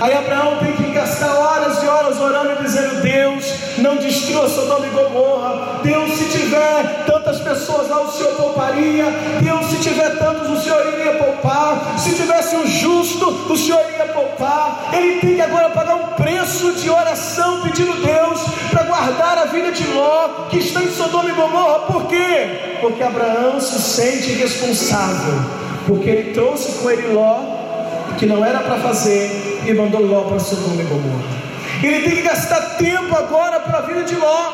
[0.00, 3.44] Aí Abraão tem que gastar horas e horas orando e dizendo: Deus,
[3.78, 5.80] não destrua Sodoma e Gomorra.
[5.82, 9.06] Deus, se tiver tantas pessoas lá, o Senhor pouparia.
[9.42, 11.98] Deus, se tiver tantos, o Senhor iria poupar.
[11.98, 14.90] Se tivesse um justo, o Senhor iria poupar.
[14.92, 19.72] Ele tem que agora pagar um preço de oração, pedindo Deus para guardar a vida
[19.72, 21.80] de Ló, que está em Sodoma e Gomorra.
[21.80, 22.78] Por quê?
[22.80, 25.34] Porque Abraão se sente responsável.
[25.86, 27.59] Porque ele trouxe com ele Ló
[28.18, 31.40] que não era para fazer e mandou Ló para Sodoma e Gomorra.
[31.82, 34.52] Ele tem que gastar tempo agora para a vida de Ló,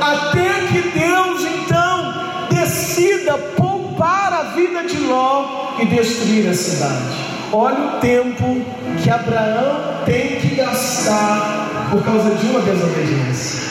[0.00, 2.14] até que Deus então
[2.50, 7.26] decida poupar a vida de Ló e destruir a cidade.
[7.52, 8.62] Olha o tempo
[9.02, 13.66] que Abraão tem que gastar por causa de uma desobediência.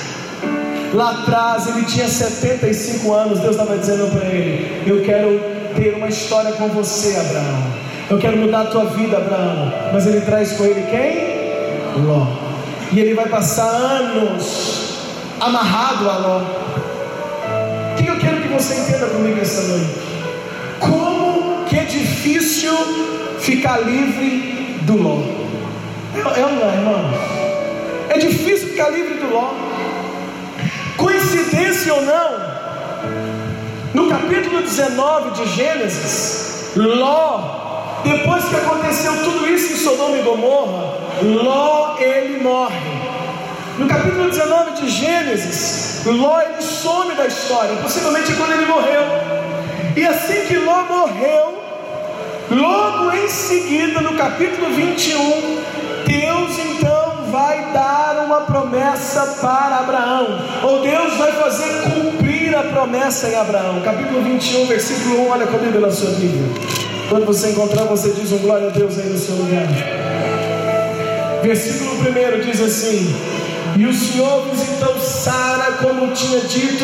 [0.94, 5.39] Lá atrás ele tinha 75 anos, Deus estava dizendo para ele: Eu quero
[5.76, 7.85] ter uma história com você, Abraão.
[8.08, 9.74] Eu quero mudar a tua vida, Abraão.
[9.91, 12.04] Mas ele traz com ele quem?
[12.04, 12.28] Ló.
[12.91, 15.00] E ele vai passar anos
[15.39, 16.41] amarrado a Ló.
[17.91, 19.96] O que eu quero que você entenda comigo essa noite?
[20.80, 22.74] Como que é difícil
[23.39, 25.22] ficar livre do Ló.
[26.14, 27.14] É, é ou não é, irmão?
[28.10, 29.51] É difícil ficar livre do Ló.
[30.95, 32.56] Coincidência ou não?
[33.95, 37.64] No capítulo 19 de Gênesis, Ló
[38.06, 42.76] depois que aconteceu tudo isso em Sodoma e Gomorra, Ló ele morre.
[43.78, 49.01] No capítulo 19 de Gênesis, Ló ele some da história, possivelmente quando ele morreu.
[49.95, 51.62] E assim que Ló morreu,
[52.51, 55.64] logo em seguida, no capítulo 21,
[56.06, 62.62] Deus então vai dar uma promessa para Abraão, ou Deus vai vai fazer cumprir a
[62.62, 63.82] promessa em Abraão.
[63.82, 65.30] Capítulo 21, versículo 1.
[65.30, 66.85] Olha comigo na sua Bíblia.
[67.10, 69.68] Quando você encontrar, você diz um glória a Deus aí no seu lugar.
[71.43, 73.16] Versículo 1 diz assim:
[73.78, 76.84] E o Senhor visitou Sara como tinha dito,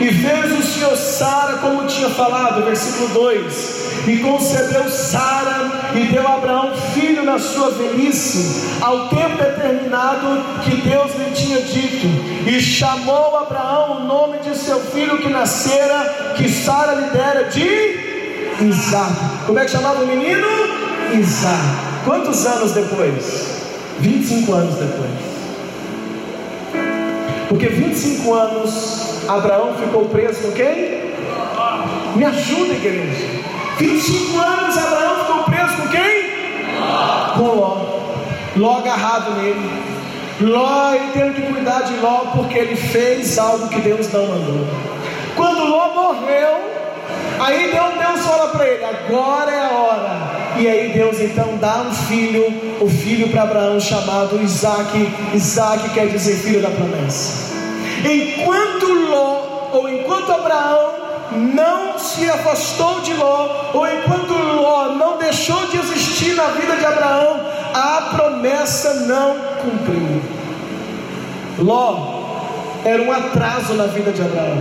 [0.00, 2.62] e fez o Senhor Sara como tinha falado.
[2.66, 9.38] Versículo 2: E concedeu Sara e deu a Abraão filho na sua velhice, ao tempo
[9.38, 12.06] determinado que Deus lhe tinha dito.
[12.46, 18.07] E chamou Abraão o nome de seu filho que nascera, que Sara lhe dera de
[18.60, 19.12] Isaac.
[19.46, 20.46] Como é que chamava o menino?
[21.14, 21.62] Isaac.
[22.04, 23.62] Quantos anos depois?
[24.00, 25.10] 25 anos depois.
[27.48, 31.12] Porque 25 anos Abraão ficou preso com quem?
[32.16, 33.26] Me ajuda, igreja.
[33.78, 36.28] 25 anos Abraão ficou preso com quem?
[37.36, 38.00] Com Ló.
[38.56, 39.70] Ló agarrado nele.
[40.40, 44.66] Ló, ele tendo que cuidar de Ló porque ele fez algo que Deus não mandou.
[45.36, 46.77] Quando Ló morreu,
[47.40, 50.28] Aí Deus, Deus fala para ele: agora é a hora.
[50.58, 52.44] E aí Deus então dá um filho,
[52.80, 55.08] o filho para Abraão chamado Isaac.
[55.32, 57.56] Isaac quer dizer filho da promessa.
[58.04, 60.94] Enquanto Ló, ou enquanto Abraão
[61.32, 66.84] não se afastou de Ló, ou enquanto Ló não deixou de existir na vida de
[66.84, 67.40] Abraão,
[67.74, 70.22] a promessa não cumpriu.
[71.58, 72.18] Ló
[72.84, 74.58] era um atraso na vida de Abraão.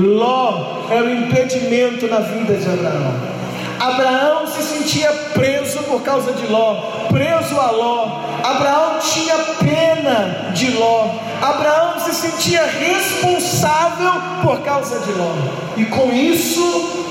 [0.00, 3.38] Ló era um impedimento na vida de Abraão.
[3.80, 6.74] Abraão se sentia preso por causa de Ló,
[7.08, 8.20] preso a Ló.
[8.42, 11.10] Abraão tinha pena de Ló.
[11.40, 15.32] Abraão se sentia responsável por causa de Ló.
[15.76, 17.06] E com isso,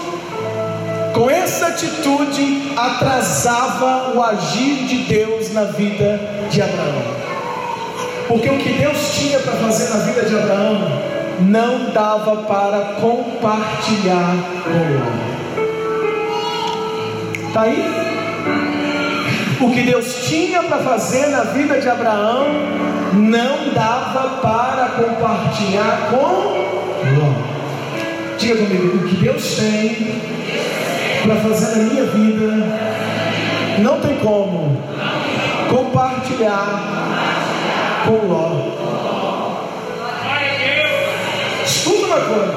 [1.13, 6.19] com essa atitude, atrasava o agir de Deus na vida
[6.49, 7.27] de Abraão.
[8.27, 14.35] Porque o que Deus tinha para fazer na vida de Abraão não dava para compartilhar
[14.63, 15.11] com Ló.
[17.47, 18.07] Está aí?
[19.59, 22.45] O que Deus tinha para fazer na vida de Abraão
[23.13, 26.17] não dava para compartilhar com
[27.17, 27.33] Ló.
[28.37, 30.21] Diga comigo, o que Deus tem
[31.23, 32.53] para fazer na minha vida
[33.79, 34.77] não tem como
[35.69, 36.83] compartilhar
[38.05, 38.66] com Ló.
[42.21, 42.53] Coisa: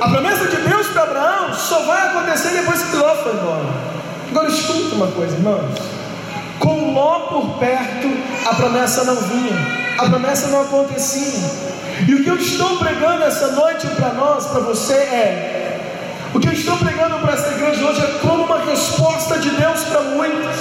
[0.00, 3.66] a promessa de Deus para Abraão só vai acontecer depois que Ló foi embora.
[4.30, 5.78] Agora escuta uma coisa, irmãos.
[6.58, 8.08] Com Ló por perto,
[8.46, 9.56] a promessa não vinha,
[9.98, 11.50] a promessa não acontecia.
[12.08, 15.80] E o que eu estou pregando essa noite para nós, para você é:
[16.34, 19.84] o que eu estou pregando para essa igreja hoje é como uma resposta de Deus
[19.84, 20.56] para muitos.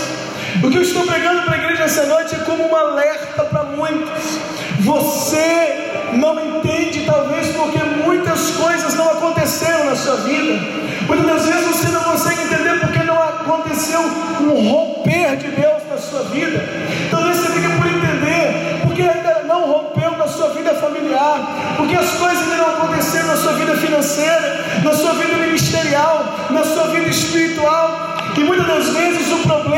[0.63, 3.63] O que eu estou pregando para a igreja essa noite é como um alerta para
[3.63, 4.39] muitos.
[4.81, 10.59] Você não entende, talvez porque muitas coisas não aconteceram na sua vida.
[11.07, 13.99] Muitas vezes você não consegue entender porque não aconteceu
[14.41, 16.63] um romper de Deus na sua vida.
[17.09, 22.11] Talvez você fique por entender porque ainda não rompeu na sua vida familiar, porque as
[22.11, 27.09] coisas ainda não aconteceram na sua vida financeira, na sua vida ministerial, na sua vida
[27.09, 28.17] espiritual.
[28.37, 29.70] E muitas das vezes o problema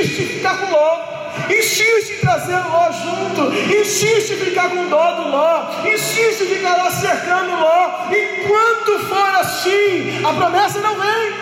[0.00, 1.10] insiste em ficar com Ló
[1.48, 6.76] insiste em trazer Ló junto, insiste em ficar com dó do Ló, insiste em ficar
[6.76, 7.90] lá cercando Ló.
[8.10, 11.32] Enquanto for assim, a promessa não vem,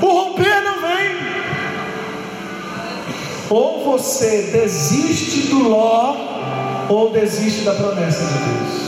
[0.00, 1.34] o romper não vem.
[3.50, 6.16] Ou você desiste do Ló,
[6.88, 8.84] ou desiste da promessa de Deus.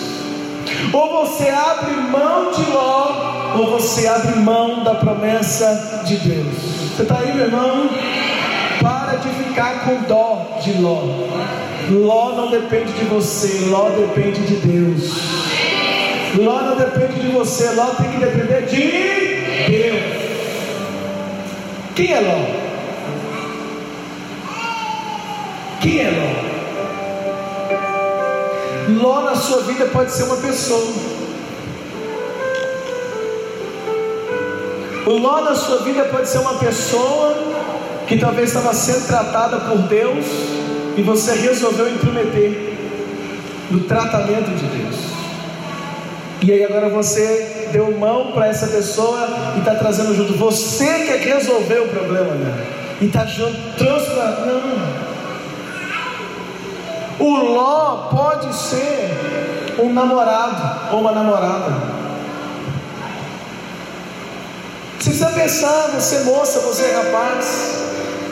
[0.92, 6.54] Ou você abre mão de Ló, ou você abre mão da promessa de Deus.
[6.96, 7.90] Você está aí, meu irmão?
[9.32, 11.02] Ficar com dó de Ló.
[11.90, 15.12] Ló não depende de você, Ló depende de Deus.
[16.36, 20.02] Ló não depende de você, Ló tem que depender de Deus.
[21.94, 22.38] Quem é Ló?
[25.80, 26.56] Quem é Ló?
[29.02, 30.92] Ló na sua vida pode ser uma pessoa.
[35.06, 37.55] O Ló na sua vida pode ser uma pessoa
[38.06, 40.24] que talvez estava sendo tratada por Deus
[40.96, 42.74] e você resolveu intrometer
[43.70, 44.96] no tratamento de Deus.
[46.42, 50.34] E aí agora você deu mão para essa pessoa e está trazendo junto.
[50.34, 52.66] Você quer resolver o problema dela.
[53.00, 53.56] E está para.
[54.46, 54.62] Não,
[57.18, 61.96] O Ló pode ser um namorado ou uma namorada.
[65.00, 67.85] Você pensar, você moça, você rapaz,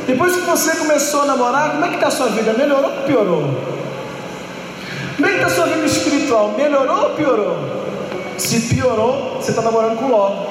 [0.07, 2.52] depois que você começou a namorar, como é que está a sua vida?
[2.52, 3.42] Melhorou ou piorou?
[5.16, 6.55] Como é que está a sua vida espiritual?
[6.57, 7.57] Melhorou ou piorou?
[8.36, 10.46] Se piorou, você está namorando com Ló.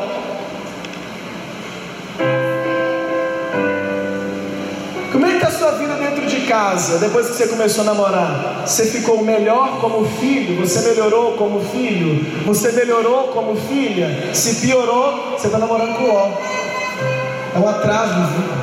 [5.12, 7.86] Como é que está a sua vida dentro de casa, depois que você começou a
[7.86, 8.64] namorar?
[8.66, 10.66] Você ficou melhor como filho?
[10.66, 12.26] Você melhorou como filho?
[12.46, 14.34] Você melhorou como filha?
[14.34, 16.32] Se piorou, você está namorando com Ló.
[17.56, 18.63] É um atraso, viu?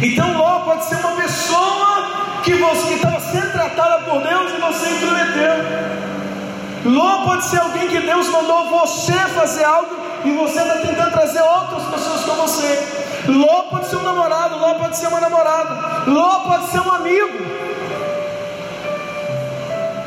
[0.00, 5.96] Então Ló pode ser uma pessoa que estava sendo tratada por Deus e você intrometeu.
[6.84, 11.40] Ló pode ser alguém que Deus mandou você fazer algo e você está tentando trazer
[11.40, 13.06] outras pessoas com você.
[13.26, 17.38] Ló pode ser um namorado, Ló pode ser uma namorada, Ló pode ser um amigo.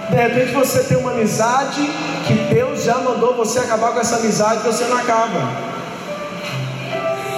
[0.09, 1.81] De repente você tem uma amizade
[2.25, 5.69] que Deus já mandou você acabar com essa amizade, você não acaba.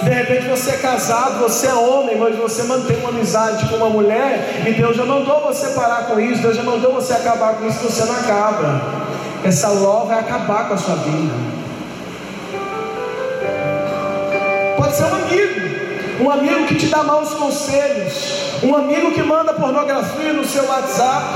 [0.02, 3.88] De repente você é casado, você é homem, mas você mantém uma amizade com uma
[3.88, 7.66] mulher e Deus já mandou você parar com isso, Deus já mandou você acabar com
[7.68, 8.82] isso, você não acaba.
[9.44, 11.32] Essa ló vai acabar com a sua vida.
[14.76, 19.52] Pode ser um amigo, um amigo que te dá maus conselhos, um amigo que manda
[19.52, 21.26] pornografia no seu WhatsApp,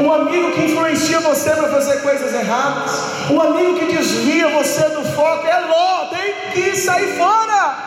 [0.00, 2.90] um amigo que influencia você para fazer coisas erradas,
[3.30, 5.46] um amigo que desvia você do foco.
[5.46, 7.77] É Ló, tem que sair fora.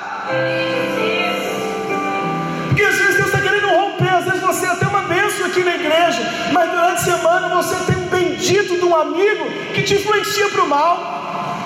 [2.68, 5.64] Porque às vezes Deus está querendo romper, às vezes você é até uma bênção aqui
[5.64, 6.22] na igreja,
[6.52, 10.64] mas durante a semana você tem um bendito de um amigo que te influencia para
[10.64, 11.21] o mal,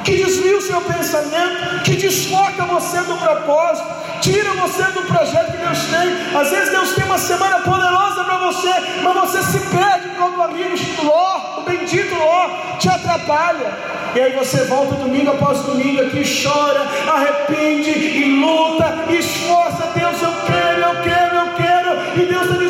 [0.06, 3.88] que desvia o seu pensamento, que desfoca você do propósito,
[4.22, 6.40] tira você do projeto que Deus tem.
[6.40, 10.44] Às vezes Deus tem uma semana poderosa para você, mas você se perde quando o
[10.44, 13.96] amigo Ló, o bendito Ló, te atrapalha.
[14.14, 20.22] E aí você volta domingo após domingo aqui, chora, arrepende e luta, e esforça, Deus,
[20.22, 22.22] eu quero, eu quero, eu quero.
[22.22, 22.65] E Deus está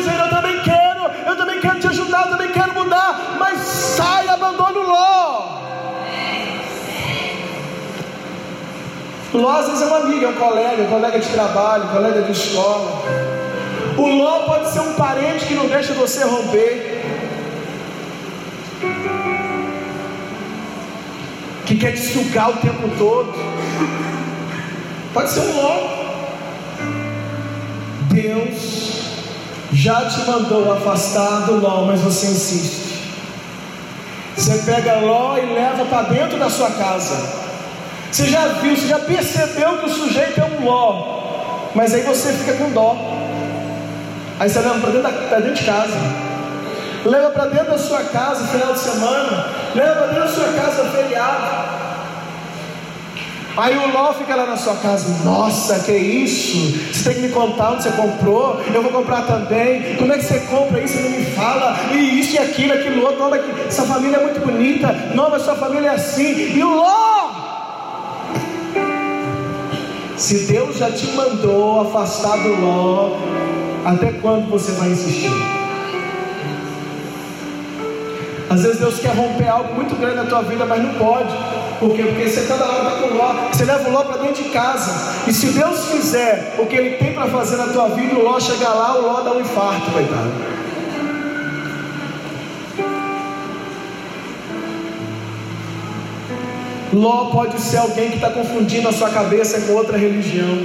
[9.34, 12.22] Ló às vezes é um amigo, é um colega, um colega de trabalho, um colega
[12.22, 13.02] de escola.
[13.96, 16.96] O Ló pode ser um parente que não deixa você romper.
[21.66, 23.34] que quer te sugar o tempo todo.
[25.12, 26.06] Pode ser um Ló.
[28.12, 29.02] Deus
[29.72, 32.86] já te mandou afastar do Ló, mas você insiste.
[34.36, 37.45] Você pega Ló e leva para dentro da sua casa.
[38.10, 42.32] Você já viu, você já percebeu que o sujeito é um Ló, mas aí você
[42.32, 42.96] fica com dó.
[44.38, 46.26] Aí você leva para dentro, dentro de casa
[47.06, 50.84] leva para dentro da sua casa final de semana, leva para dentro da sua casa
[50.90, 51.76] feriado.
[53.56, 56.92] Aí o Ló fica lá na sua casa, nossa, que isso?
[56.92, 59.96] Você tem que me contar onde você comprou, eu vou comprar também.
[59.96, 60.98] Como é que você compra isso?
[60.98, 64.22] Você não me fala, e isso e aquilo, aquilo outro, olha que essa família é
[64.22, 66.54] muito bonita, nova sua família é assim.
[66.54, 67.45] E o Ló!
[70.16, 73.18] Se Deus já te mandou afastar do Ló,
[73.84, 75.30] até quando você vai insistir?
[78.48, 81.34] Às vezes Deus quer romper algo muito grande na tua vida, mas não pode.
[81.78, 82.04] Por quê?
[82.04, 83.34] Porque você toda hora está com Ló.
[83.52, 84.90] Você leva o Ló para dentro de casa.
[85.26, 88.40] E se Deus fizer o que Ele tem para fazer na tua vida, o Ló
[88.40, 90.55] chegar lá, o Ló dá um infarto, coitado.
[96.96, 100.56] Ló pode ser alguém que está confundindo a sua cabeça com outra religião.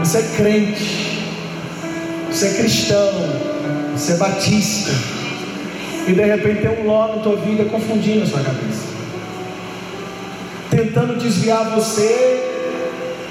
[0.00, 1.24] Você é crente,
[2.30, 3.10] você é cristão,
[3.96, 4.90] você é batista
[6.06, 8.84] e de repente tem um nó na tua vida confundindo a sua cabeça.
[10.68, 12.42] Tentando desviar você,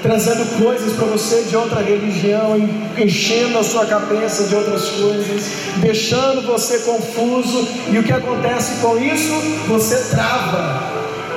[0.02, 2.56] trazendo coisas para você de outra religião,
[2.98, 5.44] enchendo a sua cabeça de outras coisas,
[5.76, 7.68] deixando você confuso.
[7.92, 9.32] E o que acontece com isso?
[9.68, 10.93] Você trava.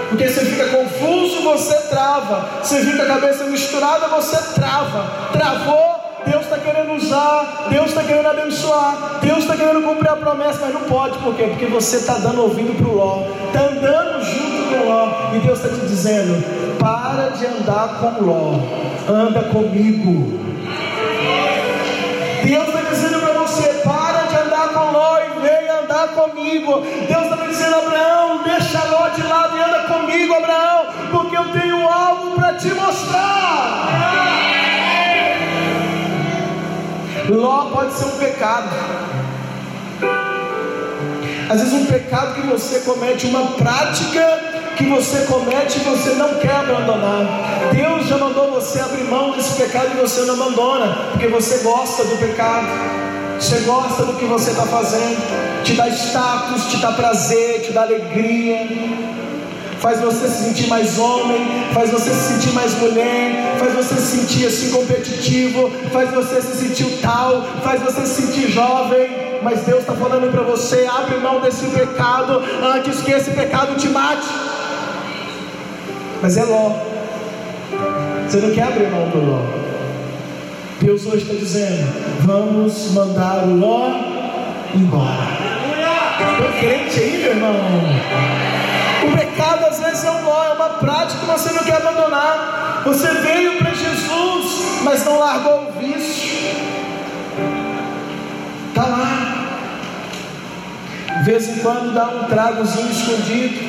[0.10, 2.64] Porque você fica confuso, você trava.
[2.64, 5.30] Você fica a cabeça misturada, você trava.
[5.32, 10.60] Travou, Deus está querendo usar, Deus está querendo abençoar, Deus está querendo cumprir a promessa,
[10.62, 11.44] mas não pode, por quê?
[11.44, 15.40] Porque você está dando ouvido para o Ló, está andando junto com o Ló, e
[15.40, 18.60] Deus está te dizendo: para de andar com o Ló,
[19.08, 20.40] anda comigo.
[22.44, 26.82] Deus está dizendo para você: para de andar com Ló e vem andar comigo.
[27.08, 28.77] Deus está dizendo: Abraão, deixa
[30.08, 33.88] comigo, Abraão, porque eu tenho algo para te mostrar.
[37.30, 38.70] Ló pode ser um pecado.
[41.50, 44.40] Às vezes um pecado que você comete, uma prática
[44.78, 47.26] que você comete e você não quer abandonar.
[47.74, 52.04] Deus já mandou você abrir mão desse pecado e você não abandona, porque você gosta
[52.06, 52.68] do pecado.
[53.40, 57.84] Você gosta do que você está fazendo, te dá status, te dá prazer, te dá
[57.84, 58.66] alegria,
[59.80, 64.18] faz você se sentir mais homem, faz você se sentir mais mulher, faz você se
[64.18, 69.80] sentir assim competitivo, faz você se sentir tal, faz você se sentir jovem mas Deus
[69.80, 74.28] está falando para você: abre mão desse pecado antes que esse pecado te mate.
[76.22, 76.72] Mas é Ló,
[78.28, 79.42] você não quer abrir mão do Ló.
[80.82, 81.88] Deus hoje está dizendo:
[82.22, 83.90] vamos mandar o Ló
[84.76, 85.38] embora.
[86.38, 88.57] Tem crente aí, meu irmão?
[89.38, 92.82] Pecado às vezes é um nó, é uma prática que você não quer abandonar.
[92.86, 96.56] Você veio para Jesus, mas não largou o vício.
[98.70, 99.36] Está lá.
[101.20, 103.60] De vez em quando dá um tragozinho escondido.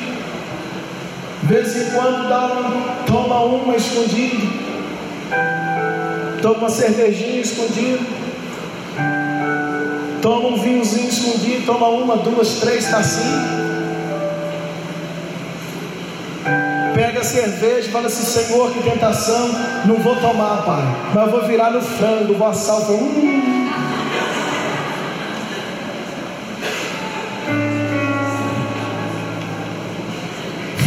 [1.43, 4.51] De vez em quando dá um, toma uma escondido.
[6.41, 8.07] Toma uma cervejinha escondido.
[10.19, 11.67] Toma um vinhozinho escondido.
[11.67, 13.68] Toma uma, duas, três tacinhas.
[17.29, 19.49] Cerveja e fala assim: Senhor, que tentação.
[19.85, 20.83] Não vou tomar, Pai.
[21.13, 22.93] Mas vou virar no frango, vou assar o.
[22.93, 23.49] Hum.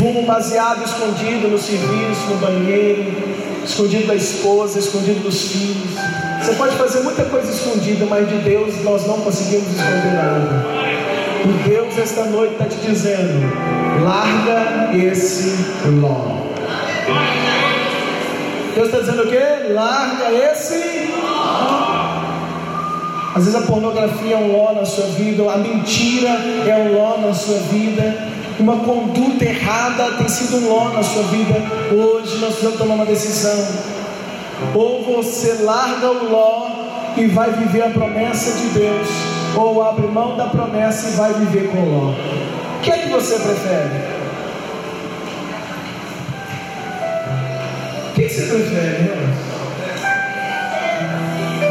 [0.02, 3.04] fumo baseado escondido no serviço, no banheiro,
[3.64, 5.92] escondido da esposa, escondido dos filhos.
[6.42, 10.81] Você pode fazer muita coisa escondida, mas de Deus nós não conseguimos esconder nada.
[11.44, 13.52] E Deus esta noite está te dizendo:
[14.02, 15.54] larga esse
[16.00, 16.42] ló.
[18.74, 19.72] Deus está dizendo o quê?
[19.72, 21.10] Larga esse
[23.34, 27.18] Às vezes a pornografia é um ló na sua vida, a mentira é um ló
[27.18, 31.54] na sua vida uma conduta errada tem sido um nó na sua vida,
[31.90, 33.58] hoje nós precisamos tomar uma decisão.
[34.74, 36.68] Ou você larga o ló
[37.16, 39.08] e vai viver a promessa de Deus,
[39.56, 42.12] ou abre mão da promessa e vai viver com ló.
[42.12, 44.22] O que é que você prefere?
[48.08, 49.10] O que, você prefere?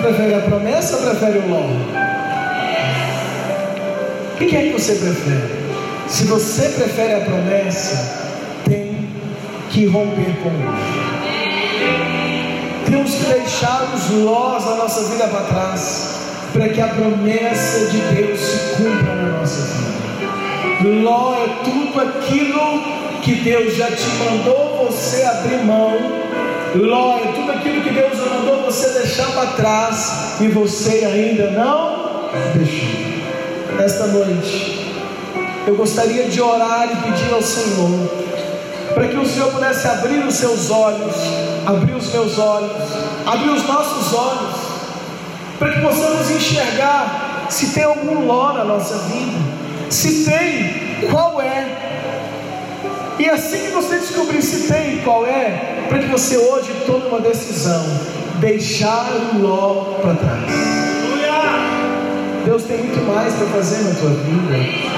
[0.02, 1.62] Prefere a promessa ou prefere o ló?
[4.34, 5.62] O que é que você prefere?
[6.08, 8.22] Se você prefere a promessa,
[8.66, 9.08] tem
[9.70, 10.52] que romper com o
[12.86, 16.21] Temos que deixar os lós da nossa vida para trás,
[16.54, 21.02] para que a promessa de Deus se cumpra na nossa vida.
[21.04, 22.82] Ló é tudo aquilo
[23.22, 25.96] que Deus já te mandou você abrir mão.
[26.76, 31.52] Ló é tudo aquilo que Deus já mandou você deixar para trás e você ainda
[31.52, 33.12] não deixou.
[33.80, 34.94] Esta noite,
[35.68, 38.10] eu gostaria de orar e pedir ao Senhor,
[38.94, 41.16] para que o Senhor pudesse abrir os seus olhos,
[41.66, 42.72] abrir os meus olhos,
[43.26, 44.56] abrir os nossos olhos,
[45.62, 49.38] para que possamos enxergar se tem algum ló na nossa vida,
[49.92, 51.68] se tem, qual é.
[53.20, 57.20] E assim que você descobrir se tem qual é, para que você hoje tome uma
[57.20, 57.86] decisão,
[58.40, 60.52] deixar o ló para trás.
[62.44, 64.56] Deus tem muito mais para fazer na tua vida.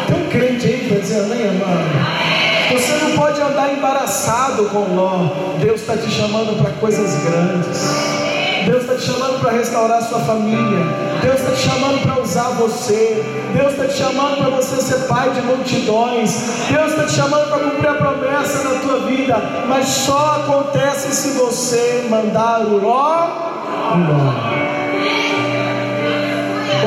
[0.07, 2.72] Tem um crente aí para dizer amém, amado.
[2.72, 5.57] Você não pode andar embaraçado com Ló.
[5.59, 8.23] Deus está te chamando para coisas grandes.
[8.66, 10.86] Deus está te chamando para restaurar sua família.
[11.22, 13.24] Deus está te chamando para usar você.
[13.53, 16.32] Deus está te chamando para você ser pai de multidões.
[16.70, 19.38] Deus está te chamando para cumprir a promessa na tua vida.
[19.68, 23.43] Mas só acontece se você mandar o embora.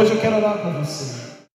[0.00, 1.15] Hoje eu quero orar com você.